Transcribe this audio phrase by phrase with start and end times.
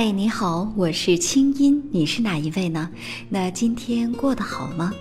[0.00, 2.88] 嗨，你好，我是清音，你是哪一位呢？
[3.28, 4.94] 那今天过得好吗？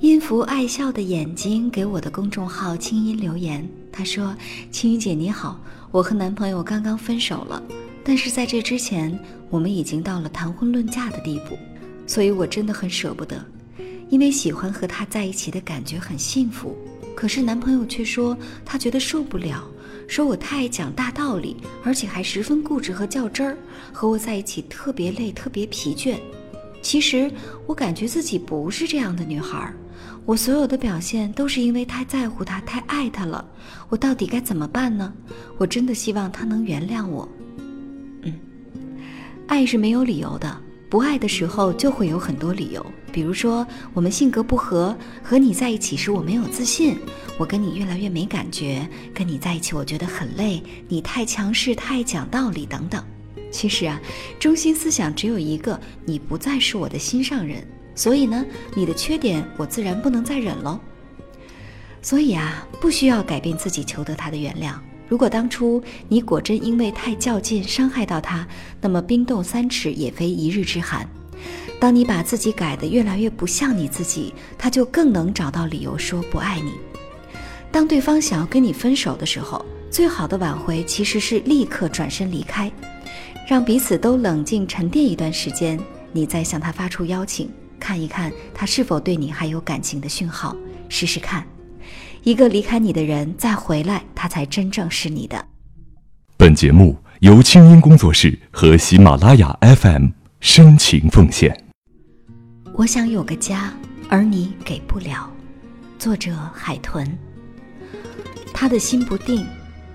[0.00, 4.36] 音符爱笑的眼睛给我的公众号清音留言，他说
[4.72, 5.60] ：“清音姐你好，
[5.92, 7.62] 我和男朋友刚刚分手了，
[8.02, 9.16] 但是在这之前，
[9.48, 11.56] 我们已经到了谈婚论嫁的地步，
[12.04, 13.40] 所以我真的很舍不得，
[14.10, 16.76] 因为喜欢和他在一起的感觉很幸福，
[17.14, 19.64] 可是男朋友却说他觉得受不了。”
[20.12, 23.56] 说我太爱讲大道理，而且还十分固执和较真儿，
[23.94, 26.18] 和我在一起特别累，特别疲倦。
[26.82, 27.32] 其实
[27.66, 29.72] 我感觉自己不是这样的女孩，
[30.26, 33.42] 我所有的表现都是因为太在乎他，太爱他了。
[33.88, 35.10] 我到底该怎么办呢？
[35.56, 37.26] 我真的希望他能原谅我。
[38.20, 38.34] 嗯，
[39.46, 40.54] 爱是没有理由的。
[40.90, 46.98] 不爱的时候就会有很多理由，比如说我们性格不合，和你在一起时我没有自信，
[47.38, 53.04] 我跟你越来越没感觉，跟你在一起我觉得很累，你太强势，太讲道理等等。
[53.50, 54.00] 其实啊，
[54.40, 57.62] 中心思想只有一个，你不再是我的心上人，
[57.94, 60.80] 所以呢，你的缺点我自然不能再忍喽。
[62.00, 64.74] 所以啊，不需要改变自己求得他的原谅。
[65.06, 68.48] 如果当初你果真因为太较劲伤害到他，
[68.80, 71.06] 那么冰冻三尺也非一日之寒。
[71.82, 76.74] 当你把自己改得越来越不像你自己，他就更能找到理由说不爱你。
[77.72, 82.70] 当对方想要跟你分手的时候，最好的挽回其实是立刻转身离开，
[83.48, 85.76] 让彼此都冷静沉淀一段时间，
[86.12, 90.56] 你再向他发出邀请，看一看他是否对你还有感情的讯号，
[90.88, 91.44] 试试看。
[92.22, 95.44] 一个离开你的人再回来，他才真正是你的。
[96.36, 101.71] 本节目由清音工作室和喜马拉雅 FM 深情奉献。
[102.74, 103.70] 我想有个家，
[104.08, 105.30] 而你给不了。
[105.98, 107.06] 作者：海豚。
[108.52, 109.46] 他的心不定，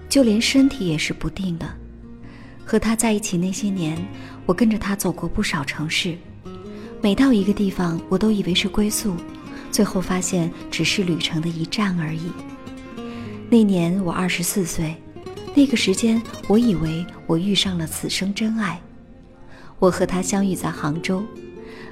[0.08, 1.67] 就连身体也是不定的。
[2.64, 3.98] 和他在一起那些年，
[4.45, 6.16] 我跟着他走过不少城市，
[7.02, 9.16] 每到一个地方，我都以为是归宿。
[9.72, 12.32] 最后发现只是旅程的一站而已。
[13.49, 14.95] 那年我二十四岁，
[15.55, 18.80] 那个时间我以为我遇上了此生真爱。
[19.80, 21.23] 我和他相遇在杭州，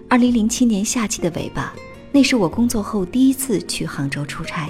[0.08, 1.74] 二零零七年夏季的尾巴，
[2.12, 4.70] 那是我工作后第一次去杭州出差。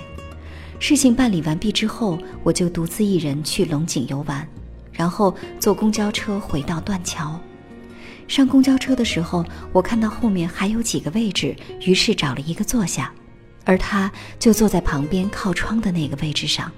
[0.79, 4.47] 事情办理完毕之后，我就独自一人去龙井游玩，
[4.93, 7.39] 然后坐公交车回到断桥。
[8.27, 13.13] 上公交车的时候，我看到后面还有几个位置，于是找了一个坐下，
[13.65, 14.09] 而他
[14.39, 16.71] 就坐在旁边靠窗的那个位置上。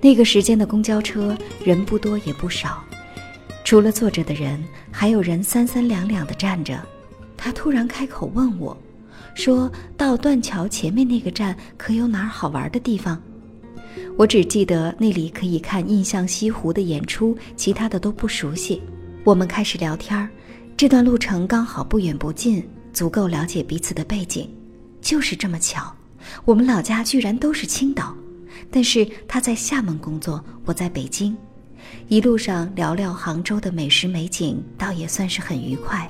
[0.00, 2.84] 那个时间的公交车人不多也不少，
[3.64, 4.62] 除了坐着的人，
[4.92, 6.78] 还有人三三两两的站着。
[7.42, 8.76] 他突然开口问我，
[9.34, 13.18] 说到断桥前面那个站可有哪儿好玩的地方？
[14.18, 18.82] 我只记得那里可以看印象西湖的演出，其他的都不熟悉。
[19.24, 20.28] 我们开始聊天儿，
[20.76, 22.62] 这段路程刚好不远不近，
[22.92, 24.46] 足够了解彼此的背景。
[25.00, 25.90] 就是这么巧，
[26.44, 28.14] 我们老家居然都是青岛，
[28.70, 31.34] 但是他在厦门工作，我在北京。
[32.08, 36.06] 一路上聊聊杭州的美食美景，倒也算是很愉快。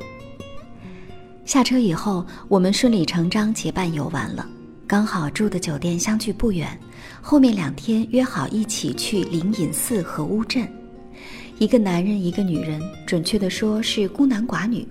[1.51, 4.49] 下车以后，我们顺理成章结伴游玩了，
[4.87, 6.79] 刚好住的酒店相距不远，
[7.21, 10.65] 后面两天约好一起去灵隐寺和乌镇。
[11.59, 14.87] 一个男人，一个女人，准确的说是孤男寡女。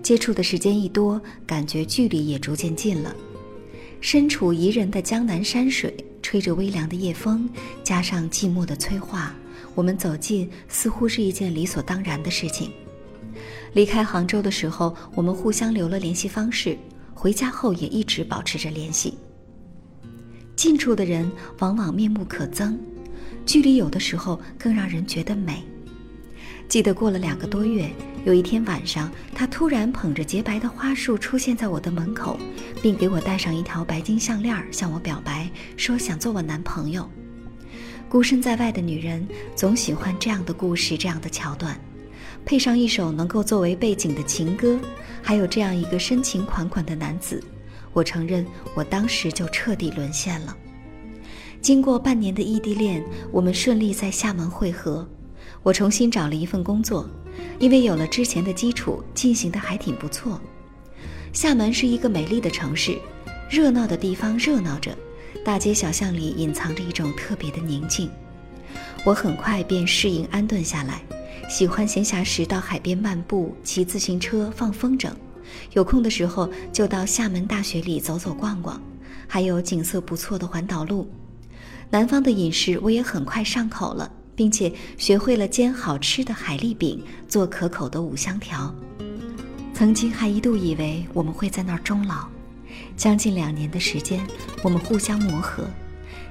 [0.00, 3.12] 接触的时间一多，感觉距离也逐渐近了。
[4.00, 5.92] 身处宜人的江南山水，
[6.22, 7.50] 吹着微凉的夜风，
[7.82, 9.34] 加上寂寞的催化，
[9.74, 12.70] 我们走近似乎是一件理所当然的事情。
[13.72, 16.76] 离开杭州的时候，我们互相留了联系方式，
[17.14, 19.18] 回家后也一直保持着联系。
[20.56, 21.30] 近处的人
[21.60, 22.76] 往往面目可憎，
[23.46, 25.62] 距离有的时候更让人觉得美。
[26.68, 27.88] 记得过了两个多月，
[28.24, 32.36] 有一天晚上，他突然捧着洁白的花束出现在我的门口，
[32.82, 37.08] 并给我戴上一条白金项链，向我表白，说想做我男朋友。
[38.08, 41.78] 孤身在外的女人总喜欢这样的故事，这样的桥段，
[42.48, 44.80] 配上一首能够作为背景的情歌，
[45.20, 47.44] 还有这样一个深情款款的男子，
[47.92, 50.56] 我承认，我当时就彻底沦陷了。
[51.60, 55.06] 经过半年的异地恋，我们顺利在厦门会合。
[55.62, 57.06] 我重新找了一份工作，
[57.58, 60.40] 因为有了之前的基础，进行的还挺不错。
[61.34, 62.96] 厦门是一个美丽的城市，
[63.50, 64.96] 热闹的地方热闹着，
[65.44, 68.10] 大街小巷里隐藏着一种特别的宁静。
[69.04, 71.02] 我很快便适应安顿下来，
[71.48, 75.10] 喜欢闲暇时到海边漫步、骑自行车、放风筝，
[75.72, 78.80] 有空的时候就到厦门大学里走走逛逛，
[79.26, 81.10] 还有景色不错的环岛路。
[81.90, 84.12] 南方的饮食我也很快上口了。
[84.38, 88.72] 并且学会了煎好吃的海蛎饼，做可口的五香条。
[89.74, 92.28] 曾经还一度以为我们会在那儿终老，
[92.96, 94.24] 将近两年的时间，
[94.62, 95.64] 我们互相磨合，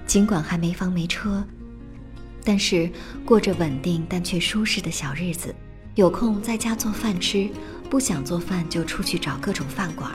[0.05, 1.45] 尽管还没房没车，
[2.47, 2.89] 但是
[3.25, 5.53] 过着稳定但却舒适的小日子。
[5.95, 7.49] 有空在家做饭吃，
[7.89, 10.13] 不想做饭就出去找各种饭馆，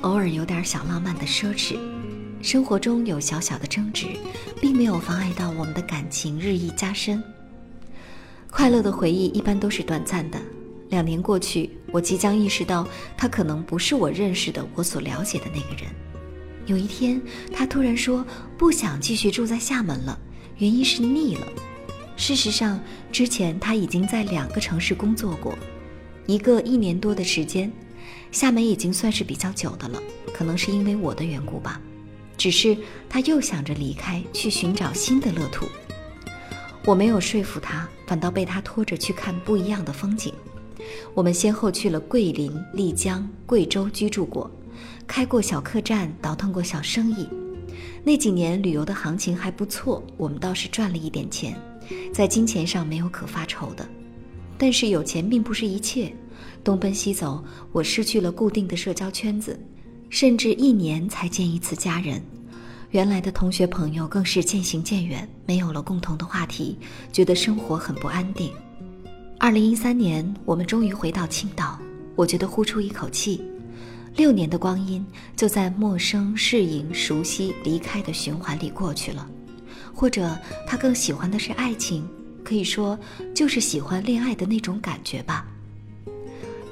[0.00, 1.76] 偶尔有点小浪漫的奢侈。
[2.40, 4.06] 生活中有小小的争执，
[4.62, 7.22] 并没有妨碍到我们的感情日益加深。
[8.50, 10.40] 快乐的回忆一般都是短暂的。
[10.88, 15.92] 两年过去，我即将意识到他可能不是我认识的、我所了解的那个人。
[16.64, 17.20] 有一天，
[17.52, 18.24] 他突然说
[18.56, 20.18] 不想继续住在厦门了，
[20.58, 21.46] 原因是腻了。
[22.16, 22.80] 事实上，
[23.12, 25.56] 之前他已经在两个城市工作过，
[26.26, 27.72] 一个一年多的时间，
[28.32, 30.02] 厦门已经算是比较久的了。
[30.32, 31.80] 可能是因为我的缘故吧。
[32.36, 32.76] 只是
[33.08, 35.66] 他又想着离开，去寻找新的乐土。
[36.84, 40.32] 我没有说服他，反倒被他拖着去看不一样的风景。
[41.14, 44.50] 我们先后去了桂林、丽江、贵州居住过，
[45.06, 47.28] 开过小客栈，倒腾过小生意。
[48.04, 51.60] 那几年旅游的行情还不错，我们倒是赚了一点钱，
[52.12, 53.88] 在金钱上没有可发愁的。
[54.56, 56.12] 但是有钱并不是一切，
[56.64, 59.58] 东奔西走，我失去了固定的社交圈子。
[60.10, 62.22] 甚至一年才见一次家人，
[62.92, 66.78] 原来的同学朋友更是渐行渐远，没有了共同的话题，
[67.12, 68.50] 觉得生活很不安定。
[69.38, 71.78] 二零一三年，我们终于回到青岛，
[72.16, 73.42] 我觉得呼出一口气。
[74.18, 75.06] 六年的光阴
[75.36, 79.24] 就在陌生、适应、熟悉、离开的循环里过去了。
[79.94, 80.36] 或者
[80.66, 82.04] 他更喜欢的是爱情，
[82.42, 82.98] 可以说
[83.32, 85.46] 就是喜欢恋爱的那种感觉吧。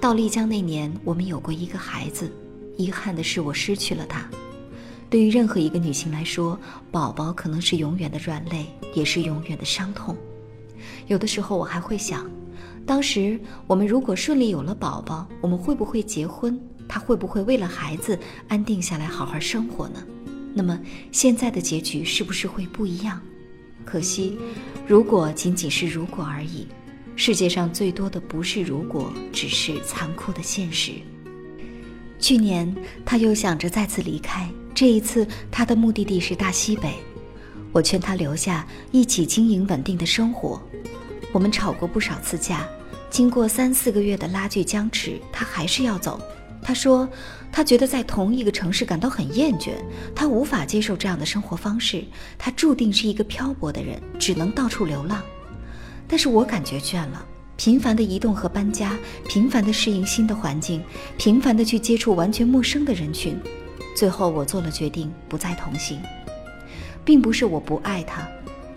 [0.01, 2.29] 到丽江那年，我们有过一个孩子。
[2.77, 4.29] 遗憾的是，我失去了他。
[5.09, 6.59] 对于任何一个女性来说，
[6.91, 10.17] 宝宝可能是永远的软肋，也是永远的伤痛。
[11.07, 12.29] 有的时候，我还会想，
[12.85, 13.39] 当时
[13.69, 16.61] 我们如果顺利有了宝宝，我们会不会结婚？
[16.89, 18.19] 他会不会为了孩子
[18.49, 20.03] 安定下来，好好生活呢？
[20.55, 20.79] 那么，
[21.13, 23.21] 现在的结局是不是会不一样？
[23.85, 24.39] 可惜，
[24.87, 26.67] 如果仅仅是如果而已。
[27.19, 30.93] 世界上最多的不是如果，只是残酷的现实。
[32.19, 32.75] 去年，
[33.05, 34.49] 他又想着再次离开。
[34.75, 36.93] 这一次，他的目的地是大西北。
[37.73, 40.61] 我劝他留下，一起经营稳定的生活。
[41.33, 42.67] 我们吵过不少次架，
[43.09, 46.21] 经过三四个月的拉锯僵持，他还是要走。
[46.67, 47.09] 他说，
[47.53, 49.71] 他觉得在同一个城市感到很厌倦，
[50.17, 52.05] 他无法接受这样的生活方式。
[52.37, 55.23] 他注定是一个漂泊的人，只能到处流浪。
[56.09, 57.25] 但是我感觉倦了。
[57.57, 58.99] 频繁的移动和搬家，
[59.29, 60.83] 频繁的适应新的环境，
[61.17, 63.39] 频繁的去接触完全陌生的人群，
[63.95, 66.01] 最后我做了决定，不再同行。
[67.05, 68.27] 并不是我不爱他，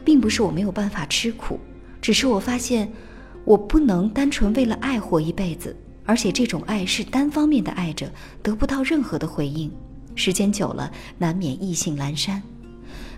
[0.05, 1.59] 并不是我没有办法吃苦，
[1.99, 2.93] 只是我发现，
[3.45, 5.75] 我不能单纯为了爱活一辈子，
[6.09, 8.11] 而且这种爱是单方面的爱着，
[8.41, 9.71] 得不到任何的回应。
[10.15, 12.41] 时间久了，难免意兴阑珊。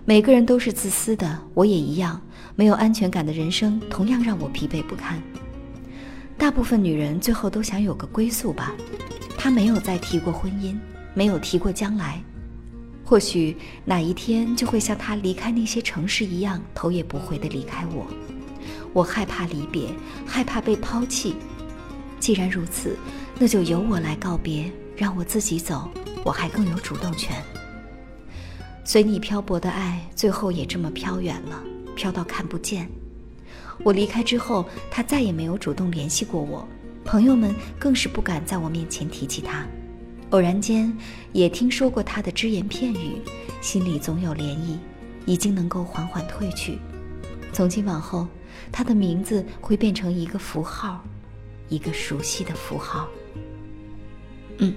[0.04, 2.20] 每个人都是自私的，我也一样。
[2.54, 5.22] 没有安全感的人生，同样让我疲惫不堪。
[6.36, 8.74] 大部分女人最后都想有个归宿吧，
[9.38, 10.76] 她没有再提过婚姻，
[11.14, 12.22] 没有提过将来，
[13.06, 13.56] 或许
[13.86, 18.06] 哪一天就会像她离开那些城市一样，头也不回地离开我。
[18.92, 19.88] 我害怕离别，
[20.26, 21.34] 害怕被抛弃。
[22.22, 22.96] 既然如此，
[23.36, 25.90] 那就由我来告别，让我自己走，
[26.24, 27.42] 我还更有主动权。
[28.84, 31.60] 随你漂泊的爱，最后也这么飘远了，
[31.96, 32.88] 飘到看不见。
[33.82, 36.64] 我离开之后，他再也没有主动联系过我，
[37.04, 39.66] 朋友们更是不敢在我面前提起他。
[40.30, 40.96] 偶然间
[41.32, 43.20] 也听说过他的只言片语，
[43.60, 44.78] 心里总有涟漪，
[45.26, 46.78] 已经能够缓缓褪去。
[47.52, 48.28] 从今往后，
[48.70, 51.02] 他的名字会变成一个符号，
[51.72, 53.08] 一个熟悉的符号。
[54.58, 54.74] 嗯，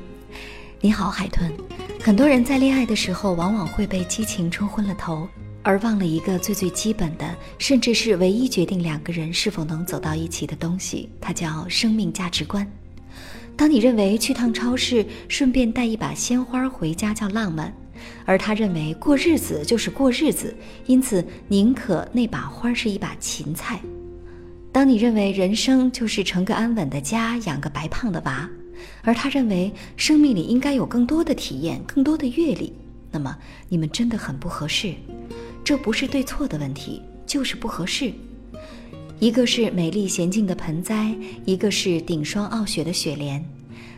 [0.79, 1.51] 你好，海豚。
[1.99, 5.27] 很多人在恋爱的时候，往往会被激情冲昏了头。
[5.61, 12.71] 而忘了一个最最基本的，甚至是唯一决定两个人是否能走到一起的东西，它叫生命价值观。
[13.57, 17.75] 当你认为去趟超市顺便带一把鲜花回家叫浪漫，
[18.25, 23.81] 而他认为过日子就是过日子，因此宁可那把花是一把芹菜。
[24.75, 28.49] 当你认为人生就是成个安稳的家，养个白胖的娃，
[29.03, 32.73] 而他认为生命里应该有更多的体验，更多的阅历，
[33.09, 33.37] 那么
[33.69, 34.93] 你们真的很不合适。
[35.63, 38.11] 这不是对错的问题，就是不合适。
[39.17, 41.15] 一个是美丽娴静的盆栽，
[41.45, 43.41] 一个是顶霜傲雪的雪莲，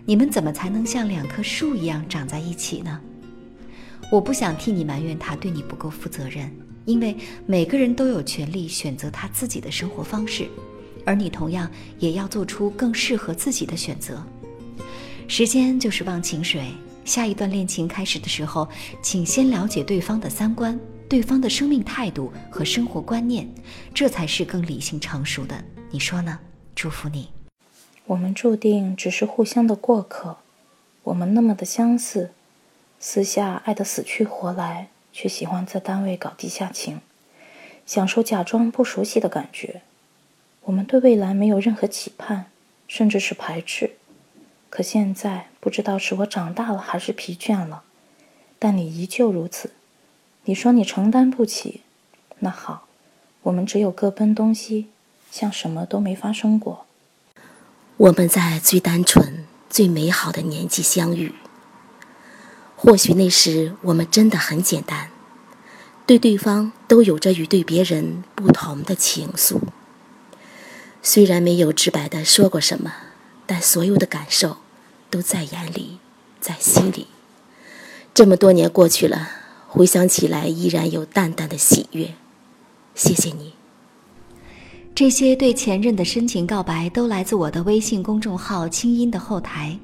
[0.05, 3.01] 你们怎么才能像两棵树一样长在一起呢？
[4.11, 6.51] 我不想替你埋怨他对你不够负责任，
[6.85, 7.17] 因为
[7.47, 10.47] 每个人都有权利选择他自己的生活方式，
[11.07, 14.21] 而你同样也要做出更适合自己的选择。
[15.29, 16.65] 时间就是忘情水，
[17.05, 18.67] 下一段恋情开始的时候，
[19.01, 23.49] 请先了解对方的三观、对方的生命态度和生活观念，
[23.93, 25.63] 这才是更理性成熟的。
[25.89, 26.37] 你说呢？
[26.75, 27.29] 祝福你。
[28.05, 30.37] 我们注定只是互相的过客，
[31.03, 32.31] 我们那么的相似，
[32.99, 34.89] 私下爱得死去活来。
[35.13, 37.01] 却喜欢在单位搞地下情，
[37.87, 39.81] 享受假装不熟悉的感觉。
[40.67, 42.47] 我们对未来没有任何期盼，
[42.89, 43.91] 甚至是排斥。
[44.69, 47.83] 可现在不知道是我长大了还是疲倦了，
[48.59, 49.71] 但你依旧如此。
[50.43, 51.83] 你说你承担不起，
[52.39, 52.85] 那好，
[53.43, 54.87] 我们只有各奔东西，
[55.31, 56.85] 像什么都没发生过。
[57.95, 61.33] 我们在最单纯、最美好的年纪相遇。
[62.75, 65.11] 或许那时我们真的很简单，
[66.05, 69.61] 对对方都有着与对别人不同的情愫。
[71.09, 72.91] 虽然没有直白的说过什么，
[73.45, 74.57] 但所有的感受
[75.09, 75.99] 都在眼里，
[76.41, 77.07] 在心里。
[78.13, 79.29] 这么多年过去了，
[79.69, 82.09] 回想起来依然有淡淡的喜悦。
[82.93, 83.53] 谢谢你。
[84.93, 89.79] 这些对前任的深情告白都来自我的微信公众号“清音”的后台。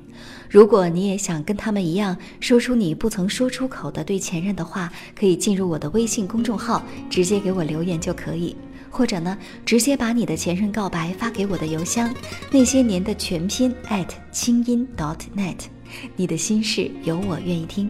[0.50, 8.54] 如果你也想跟他们一样说出你不曾说出口的对前任的话，可以进入我的微信公众号，直接给我留言就可以。
[8.94, 9.36] 或者呢，
[9.66, 12.14] 直接把你的前任告白发给我的邮箱，
[12.52, 15.56] 那些年的全拼 at 清音 dot net。
[16.16, 17.90] 你的心事有我愿意听。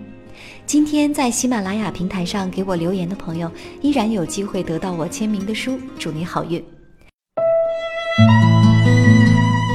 [0.66, 5.78] 今天在喜马拉雅平台上给我留言的朋友，依然有机会得到我签名的书。
[6.00, 6.64] 祝你好运。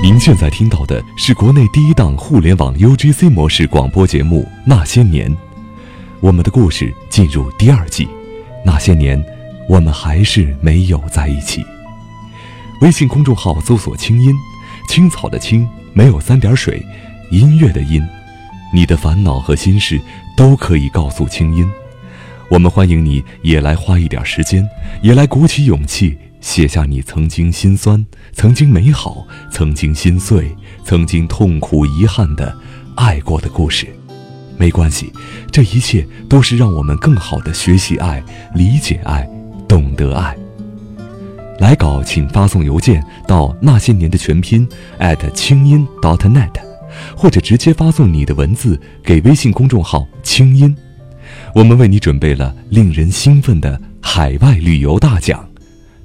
[0.03, 5.31] 您现在听到的是国内第一档互联网 UGC 模式广播节目《那些年》，
[6.21, 8.09] 我们的故事进入第二季。
[8.65, 9.23] 那些年，
[9.69, 11.65] 我们还是没有在一起。
[12.81, 14.35] 微信公众号搜索“青音
[14.89, 16.83] 青草”的青，没有三点水，
[17.31, 18.03] 音乐的音。
[18.73, 20.01] 你的烦恼和心事
[20.37, 21.71] 都可以告诉青音，
[22.51, 24.69] 我们欢迎你也来花一点时间，
[25.03, 26.19] 也来鼓起勇气。
[26.41, 32.57] 写下你曾经心酸、曾经美好、曾经心碎、曾经痛苦、遗憾的
[32.95, 33.89] 爱过的故事，
[34.57, 35.13] 没关系，
[35.51, 38.23] 这一切都是让我们更好的学习爱、
[38.55, 39.29] 理解爱、
[39.69, 40.37] 懂得爱。
[41.61, 44.67] 来稿请发送邮件到那些年的全拼
[45.35, 46.53] 清音 .dot.net，
[47.17, 50.75] 或者直接发送你的文字给微信公众号清音，
[51.55, 55.49] 我们为你准备了令人兴奋的海外旅游大奖。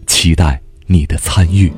[0.08, 1.72] 期待你的参与。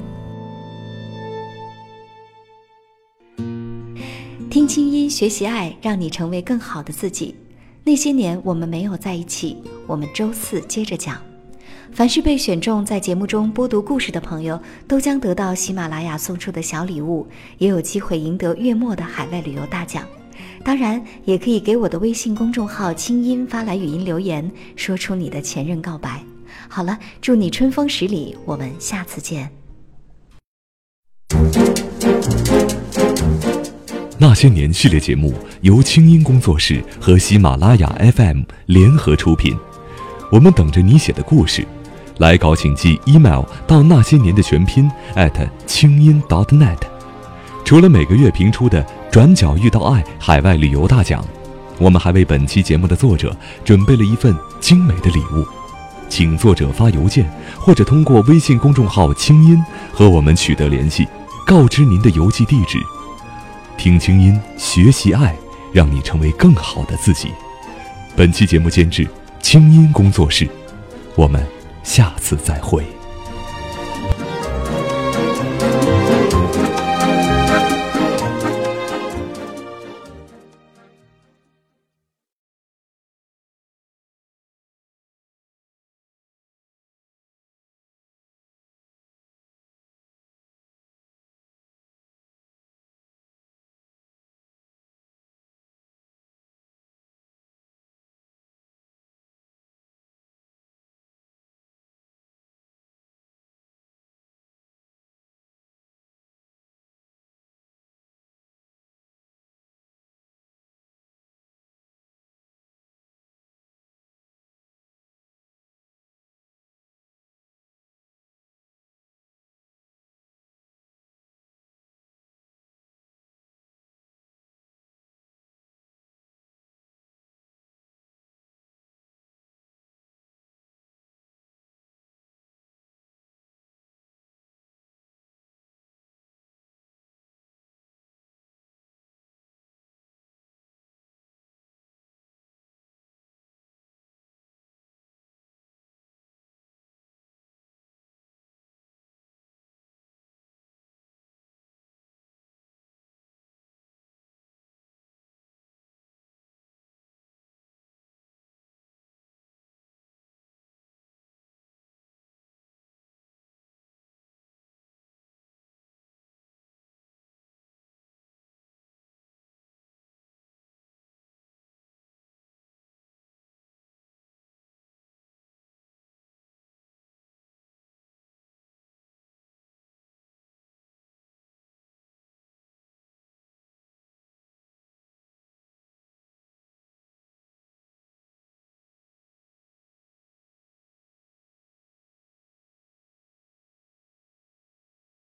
[4.49, 7.35] 听清音，学习爱，让你成为更好的自己。
[7.83, 11.17] 那些年我们没有在一起，我们周四接着讲。
[11.95, 17.25] 凡是被选中在节目中播读故事的朋友，都将得到喜马拉雅送出的小礼物，
[17.57, 20.03] 也有机会赢得月末的海外旅游大奖。
[20.61, 26.21] 当然，也可以给我的微信公众号“清音”发来语音留言，说出你的前任告白。
[26.67, 29.49] 好了，祝你春风十里，我们下次见。
[34.19, 37.87] 那些年系列节目由清音工作室和喜马拉雅
[38.17, 39.57] FM 联合出品，
[40.29, 41.65] 我们等着你写的故事。
[42.17, 44.89] 来稿请寄 email 到那些年的全拼
[45.65, 46.77] 清音 .dot.net。
[47.63, 51.25] 除了每个月评出的“转角遇到爱”海外旅游大奖，
[51.77, 55.45] 我们还为本期节目的作者准备了一份精美的礼物。
[56.07, 57.27] 请作者发邮件，
[57.59, 61.07] 或者通过微信公众号“清音”和我们取得联系，
[61.47, 62.77] 告知您的邮寄地址。
[63.77, 65.35] 听清音，学习爱，
[65.73, 67.29] 让你成为更好的自己。
[68.15, 69.05] 本期节目监制
[69.41, 70.47] 清音工作室，
[71.15, 71.43] 我们
[71.85, 72.94] 下次再会。